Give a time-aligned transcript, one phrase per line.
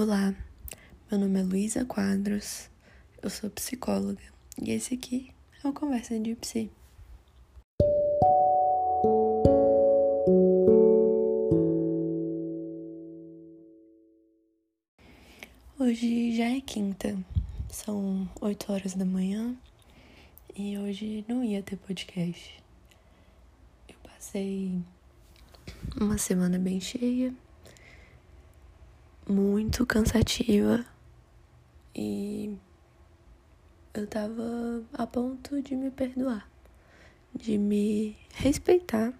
[0.00, 0.32] Olá,
[1.10, 2.70] meu nome é Luísa Quadros,
[3.20, 4.22] eu sou psicóloga
[4.56, 5.32] e esse aqui
[5.64, 6.70] é o Conversa de Psi.
[15.80, 17.18] Hoje já é quinta,
[17.68, 19.56] são 8 horas da manhã
[20.54, 22.62] e hoje não ia ter podcast.
[23.88, 24.80] Eu passei
[26.00, 27.34] uma semana bem cheia
[29.28, 30.84] muito cansativa
[31.94, 32.56] e
[33.92, 36.50] eu tava a ponto de me perdoar,
[37.34, 39.12] de me respeitar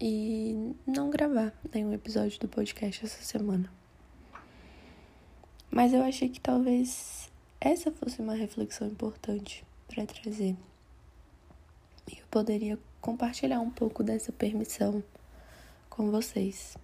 [0.00, 3.70] e não gravar nenhum episódio do podcast essa semana.
[5.70, 7.30] Mas eu achei que talvez
[7.60, 10.56] essa fosse uma reflexão importante para trazer.
[12.10, 15.04] E eu poderia compartilhar um pouco dessa permissão
[15.90, 16.74] com vocês.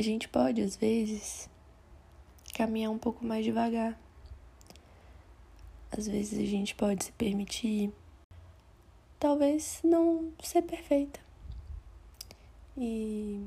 [0.00, 1.46] A gente pode, às vezes,
[2.54, 4.00] caminhar um pouco mais devagar.
[5.92, 7.92] Às vezes a gente pode se permitir,
[9.18, 11.20] talvez não ser perfeita.
[12.78, 13.44] E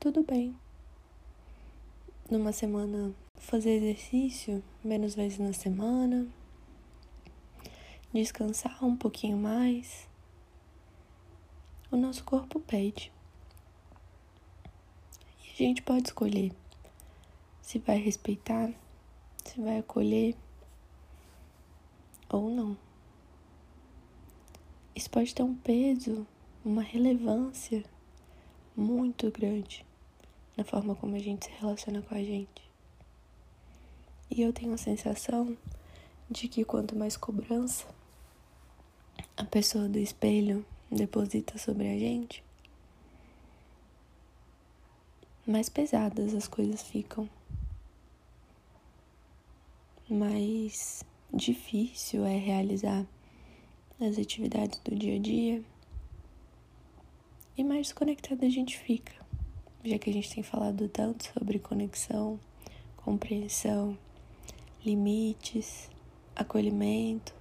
[0.00, 0.56] tudo bem.
[2.28, 6.26] Numa semana, fazer exercício menos vezes na semana,
[8.12, 10.08] descansar um pouquinho mais.
[11.88, 13.13] O nosso corpo pede
[15.62, 16.52] a gente pode escolher
[17.62, 18.72] se vai respeitar,
[19.44, 20.34] se vai acolher
[22.28, 22.76] ou não.
[24.94, 26.26] Isso pode ter um peso,
[26.64, 27.84] uma relevância
[28.76, 29.84] muito grande
[30.56, 32.62] na forma como a gente se relaciona com a gente.
[34.30, 35.56] E eu tenho a sensação
[36.30, 37.86] de que quanto mais cobrança
[39.36, 42.42] a pessoa do espelho deposita sobre a gente,
[45.46, 47.28] mais pesadas as coisas ficam.
[50.08, 53.06] Mais difícil é realizar
[54.00, 55.62] as atividades do dia a dia
[57.56, 59.12] e mais desconectada a gente fica,
[59.84, 62.38] já que a gente tem falado tanto sobre conexão,
[62.96, 63.96] compreensão,
[64.84, 65.88] limites,
[66.34, 67.34] acolhimento.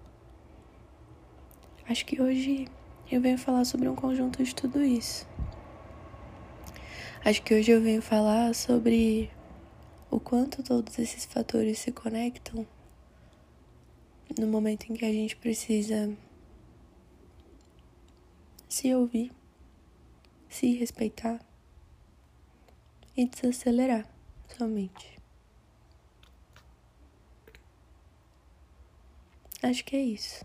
[1.87, 2.67] Acho que hoje
[3.11, 5.27] eu venho falar sobre um conjunto de tudo isso.
[7.25, 9.31] Acho que hoje eu venho falar sobre
[10.11, 12.67] o quanto todos esses fatores se conectam
[14.37, 16.13] no momento em que a gente precisa
[18.67, 19.31] se ouvir,
[20.49, 21.39] se respeitar
[23.15, 24.05] e desacelerar
[24.57, 25.17] somente.
[29.61, 30.43] Acho que é isso.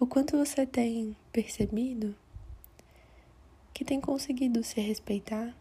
[0.00, 2.16] O quanto você tem percebido
[3.74, 5.54] que tem conseguido se respeitar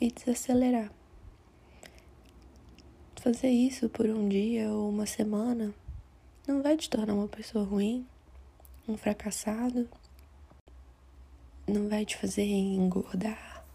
[0.00, 0.90] e desacelerar.
[3.16, 5.74] Fazer isso por um dia ou uma semana
[6.46, 8.06] não vai te tornar uma pessoa ruim,
[8.86, 9.88] um fracassado,
[11.66, 13.66] não vai te fazer engordar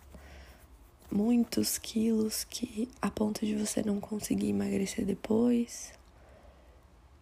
[1.12, 5.92] muitos quilos que a ponto de você não conseguir emagrecer depois,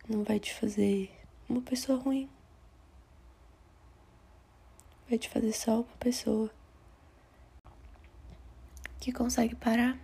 [0.08, 1.10] não vai te fazer
[1.50, 2.30] uma pessoa ruim.
[5.10, 6.52] Vai te fazer só uma pessoa
[9.00, 9.98] que consegue parar,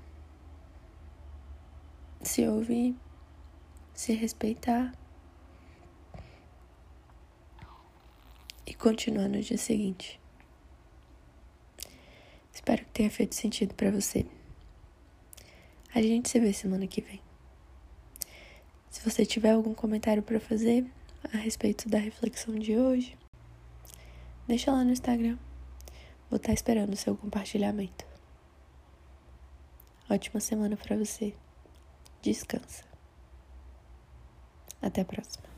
[2.21, 2.95] se ouvir,
[3.93, 4.93] se respeitar
[8.65, 10.19] e continuar no dia seguinte.
[12.53, 14.25] Espero que tenha feito sentido para você.
[15.93, 17.21] A gente se vê semana que vem.
[18.89, 20.85] Se você tiver algum comentário para fazer
[21.33, 23.17] a respeito da reflexão de hoje,
[24.47, 25.37] deixa lá no Instagram.
[26.29, 28.14] Vou estar esperando o seu compartilhamento.
[30.09, 31.33] Ótima semana para você.
[32.21, 32.83] Descansa.
[34.81, 35.54] Até a próxima.